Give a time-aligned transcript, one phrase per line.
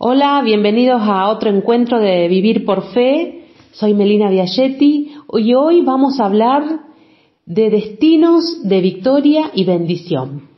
[0.00, 3.48] Hola, bienvenidos a otro encuentro de Vivir por Fe.
[3.72, 6.82] Soy Melina Biagetti y hoy vamos a hablar
[7.46, 10.50] de destinos de victoria y bendición.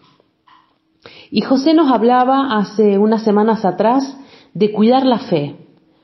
[1.31, 4.15] Y José nos hablaba hace unas semanas atrás
[4.53, 5.57] de cuidar la fe,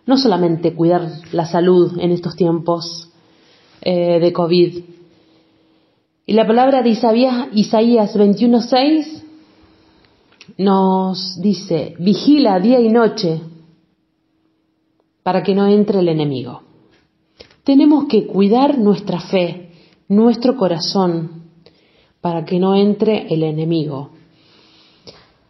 [0.07, 3.13] no solamente cuidar la salud en estos tiempos
[3.83, 4.79] eh, de COVID.
[6.25, 9.26] Y la palabra de Isaías, Isaías 21.6
[10.59, 13.41] nos dice, vigila día y noche
[15.23, 16.63] para que no entre el enemigo.
[17.65, 19.71] Tenemos que cuidar nuestra fe,
[20.09, 21.43] nuestro corazón,
[22.21, 24.11] para que no entre el enemigo.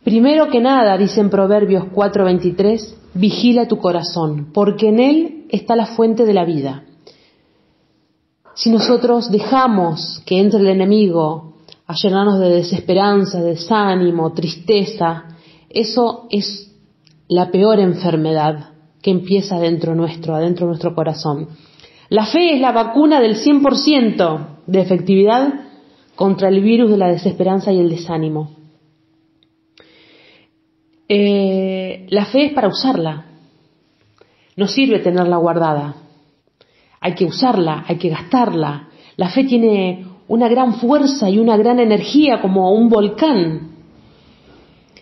[0.03, 5.87] Primero que nada, dice en Proverbios 4:23, vigila tu corazón, porque en él está la
[5.87, 6.85] fuente de la vida.
[8.55, 11.56] Si nosotros dejamos que entre el enemigo
[11.87, 15.37] a llenarnos de desesperanza, desánimo, tristeza,
[15.69, 16.73] eso es
[17.29, 18.71] la peor enfermedad
[19.03, 21.49] que empieza dentro nuestro, adentro de nuestro corazón.
[22.09, 25.55] La fe es la vacuna del 100% de efectividad
[26.15, 28.57] contra el virus de la desesperanza y el desánimo.
[31.09, 33.27] Eh, la fe es para usarla.
[34.57, 35.97] No sirve tenerla guardada.
[37.01, 38.89] Hay que usarla, hay que gastarla.
[39.17, 43.71] La fe tiene una gran fuerza y una gran energía como un volcán.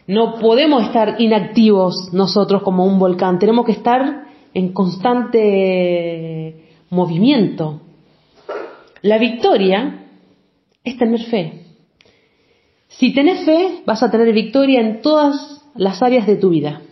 [0.06, 6.55] No podemos estar inactivos nosotros como un volcán, tenemos que estar en constante
[6.91, 7.81] movimiento.
[9.03, 10.06] La victoria
[10.83, 11.64] es tener fe.
[12.88, 16.83] Si tenés fe, vas a tener victoria en todas las áreas de tu vida.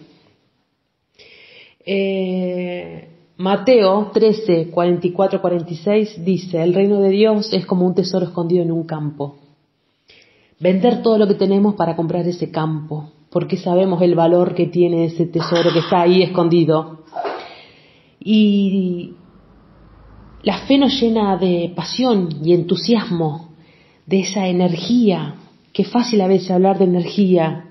[1.84, 8.62] Eh, Mateo 13, 44, 46 dice, el reino de Dios es como un tesoro escondido
[8.62, 9.36] en un campo.
[10.60, 15.06] Vender todo lo que tenemos para comprar ese campo, porque sabemos el valor que tiene
[15.06, 17.04] ese tesoro que está ahí escondido.
[18.20, 19.14] Y
[20.42, 23.48] la fe nos llena de pasión y entusiasmo,
[24.06, 25.36] de esa energía,
[25.72, 27.70] que fácil a veces hablar de energía,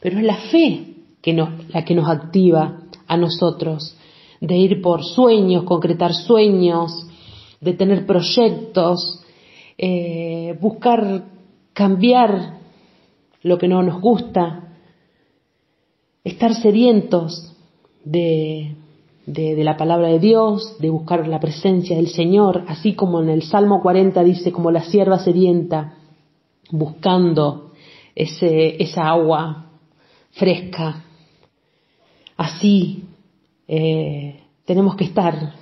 [0.00, 0.86] pero es la fe
[1.20, 3.96] que nos, la que nos activa a nosotros
[4.42, 7.06] de ir por sueños, concretar sueños,
[7.60, 9.22] de tener proyectos,
[9.78, 11.26] eh, buscar
[11.72, 12.58] cambiar
[13.42, 14.74] lo que no nos gusta,
[16.24, 17.54] estar sedientos
[18.04, 18.74] de,
[19.26, 23.42] de, la palabra de Dios, de buscar la presencia del Señor, así como en el
[23.42, 25.98] Salmo 40 dice, como la sierva sedienta,
[26.72, 27.70] buscando
[28.16, 29.66] ese, esa agua
[30.32, 31.04] fresca.
[32.36, 33.04] Así
[33.74, 35.54] eh, tenemos que estar.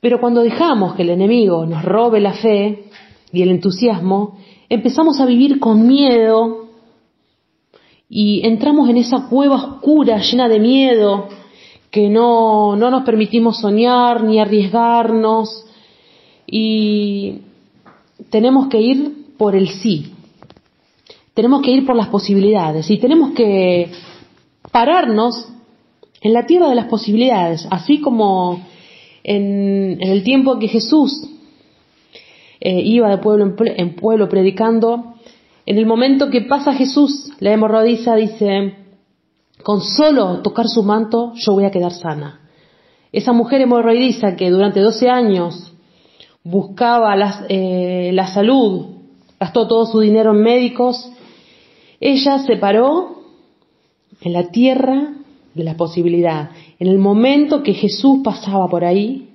[0.00, 2.84] Pero cuando dejamos que el enemigo nos robe la fe
[3.32, 6.68] y el entusiasmo, empezamos a vivir con miedo
[8.08, 11.28] y entramos en esa cueva oscura llena de miedo
[11.90, 15.66] que no, no nos permitimos soñar ni arriesgarnos
[16.46, 17.40] y
[18.30, 20.14] tenemos que ir por el sí,
[21.34, 23.90] tenemos que ir por las posibilidades y tenemos que
[24.70, 25.48] pararnos
[26.26, 28.60] en la tierra de las posibilidades, así como
[29.22, 31.28] en, el tiempo que Jesús
[32.60, 35.14] eh, iba de pueblo en, pueblo predicando,
[35.66, 38.74] en el momento que pasa Jesús, la hemorroidiza dice,
[39.62, 42.40] con solo tocar su manto yo voy a quedar sana.
[43.12, 45.72] Esa mujer hemorroidiza que durante 12 años
[46.42, 47.14] buscaba
[47.48, 48.86] eh, la salud,
[49.38, 51.08] gastó todo su dinero en médicos,
[52.00, 53.20] ella se paró
[54.22, 55.15] en la tierra
[55.56, 59.30] de la posibilidad, en el momento que Jesús pasaba por ahí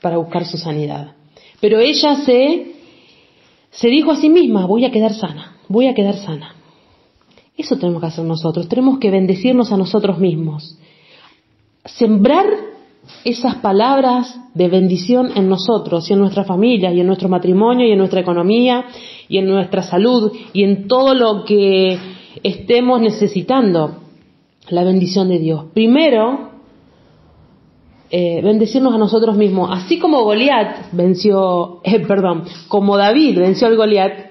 [0.00, 1.16] para buscar su sanidad.
[1.60, 2.74] Pero ella se,
[3.70, 6.54] se dijo a sí misma, voy a quedar sana, voy a quedar sana.
[7.56, 10.78] Eso tenemos que hacer nosotros, tenemos que bendecirnos a nosotros mismos,
[11.84, 12.46] sembrar
[13.24, 17.92] esas palabras de bendición en nosotros y en nuestra familia y en nuestro matrimonio y
[17.92, 18.84] en nuestra economía
[19.28, 21.98] y en nuestra salud y en todo lo que
[22.44, 24.07] estemos necesitando
[24.70, 25.64] la bendición de Dios.
[25.72, 26.50] Primero,
[28.10, 29.68] eh, bendecirnos a nosotros mismos.
[29.70, 34.28] Así como Goliat venció, eh, perdón, como David venció al Goliat,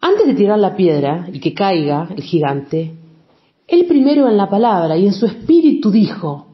[0.00, 2.94] antes de tirar la piedra y que caiga el gigante,
[3.66, 6.46] él primero en la palabra y en su espíritu dijo,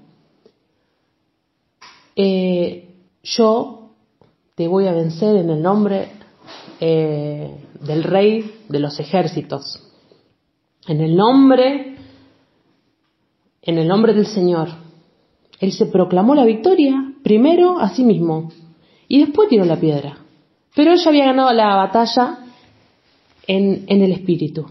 [2.17, 2.88] eh,
[3.23, 3.91] yo
[4.55, 6.09] te voy a vencer en el nombre
[6.81, 9.88] del rey de los ejércitos,
[10.88, 11.92] en el nombre
[13.62, 14.69] en el nombre del Señor.
[15.61, 18.50] Él se proclamó la victoria primero a sí mismo
[19.09, 20.19] y después tiró la piedra.
[20.75, 22.38] Pero él ya había ganado la batalla
[23.47, 24.67] en, en el espíritu.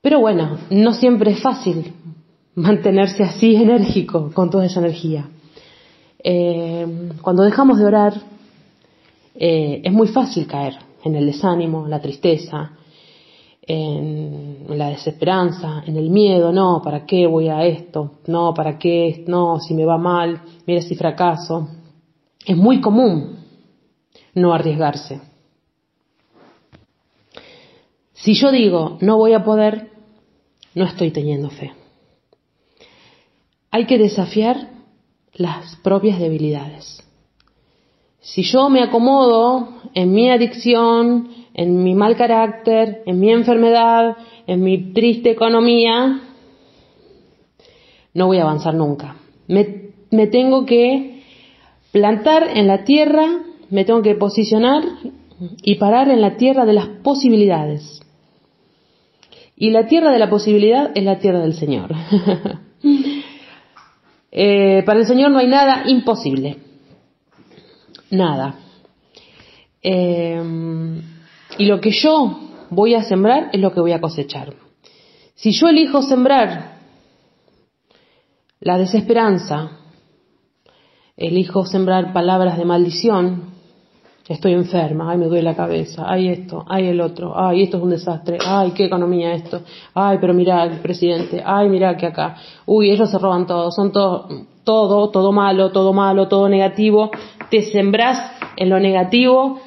[0.00, 1.92] Pero bueno, no siempre es fácil
[2.54, 5.28] mantenerse así enérgico con toda esa energía.
[6.22, 6.86] Eh,
[7.20, 8.14] cuando dejamos de orar,
[9.34, 12.72] eh, es muy fácil caer en el desánimo, la tristeza,
[13.62, 14.11] en
[14.82, 18.18] la desesperanza, en el miedo, no, ¿para qué voy a esto?
[18.26, 19.24] No, ¿para qué?
[19.26, 21.68] No, si me va mal, mira si fracaso.
[22.44, 23.38] Es muy común
[24.34, 25.20] no arriesgarse.
[28.12, 29.90] Si yo digo no voy a poder,
[30.74, 31.72] no estoy teniendo fe.
[33.70, 34.70] Hay que desafiar
[35.34, 37.02] las propias debilidades.
[38.20, 44.16] Si yo me acomodo en mi adicción, en mi mal carácter, en mi enfermedad,
[44.46, 46.20] en mi triste economía,
[48.14, 49.16] no voy a avanzar nunca.
[49.48, 51.22] Me, tengo que
[51.90, 53.26] plantar en la tierra,
[53.70, 54.82] me tengo que posicionar
[55.62, 58.00] y parar en la tierra de las posibilidades.
[59.56, 61.94] Y la tierra de la posibilidad es la tierra del Señor.
[64.34, 66.56] Eh, para el Señor no hay nada imposible.
[68.10, 68.54] Nada.
[69.82, 70.40] Eh,
[71.58, 72.38] y lo que yo
[72.70, 74.54] voy a sembrar es lo que voy a cosechar.
[75.34, 76.72] Si yo elijo sembrar
[78.60, 79.70] la desesperanza,
[81.16, 83.52] elijo sembrar palabras de maldición,
[84.28, 87.82] estoy enferma, ay me duele la cabeza, ay esto, ay el otro, ay esto es
[87.82, 89.62] un desastre, ay qué economía esto,
[89.94, 93.92] ay pero mira el presidente, ay mira que acá, uy ellos se roban todo, son
[93.92, 94.28] todo,
[94.64, 97.10] todo, todo malo, todo malo, todo negativo,
[97.50, 99.60] te sembrás en lo negativo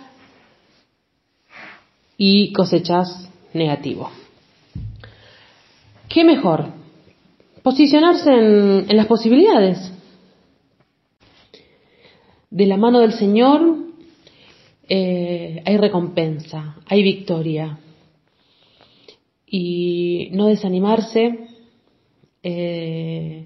[2.18, 4.10] y cosechas negativo.
[6.10, 6.68] ¿Qué mejor?
[7.64, 9.92] Posicionarse en, en las posibilidades.
[12.50, 13.86] De la mano del Señor
[14.88, 17.80] eh, hay recompensa, hay victoria.
[19.48, 21.48] Y no desanimarse.
[22.44, 23.46] Eh,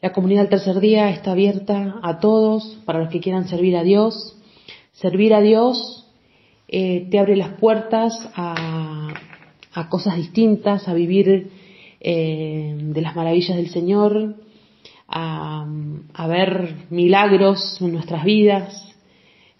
[0.00, 3.84] la comunidad del tercer día está abierta a todos, para los que quieran servir a
[3.84, 4.36] Dios.
[4.92, 6.01] Servir a Dios
[6.72, 9.14] eh, te abre las puertas a,
[9.88, 11.50] cosas distintas, a vivir
[12.00, 14.34] de las maravillas del Señor,
[15.06, 15.64] a,
[16.14, 18.92] a ver milagros en nuestras vidas,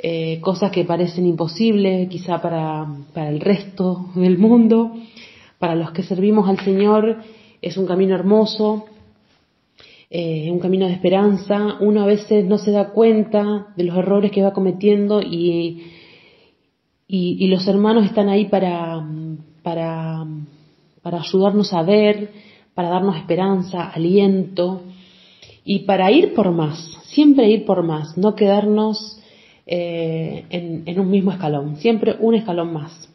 [0.05, 4.97] eh, cosas que parecen imposibles quizá para, para el resto del mundo.
[5.61, 7.19] Para los que servimos al Señor
[7.61, 8.87] es un camino hermoso,
[10.11, 11.77] eh, un camino de esperanza.
[11.79, 15.85] Uno a veces no se da cuenta de los errores que va cometiendo y,
[17.15, 19.07] y, los hermanos están ahí para,
[19.63, 20.25] para,
[21.05, 22.31] ayudarnos a ver,
[22.73, 24.81] para darnos esperanza, aliento
[25.63, 26.79] y para ir por más,
[27.09, 29.21] siempre ir por más, no quedarnos
[29.67, 33.11] eh, en, un mismo escalón, siempre un escalón más.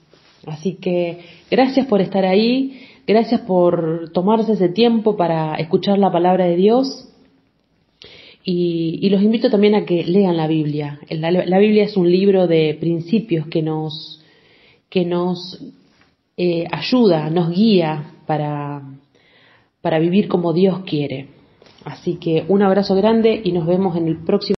[0.45, 6.45] Así que gracias por estar ahí, gracias por tomarse ese tiempo para escuchar la palabra
[6.45, 7.06] de Dios.
[8.49, 11.01] Y, los invito también a que lean la Biblia.
[11.09, 14.23] La, Biblia es un libro de principios que nos,
[14.89, 15.61] que nos
[16.37, 18.83] eh, ayuda, nos guía para,
[19.81, 21.27] para vivir como Dios quiere.
[21.83, 24.55] Así que un abrazo grande y nos vemos en el próximo.